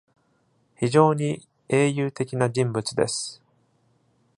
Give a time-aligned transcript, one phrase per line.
[0.75, 3.39] 非常に英雄的な人物です。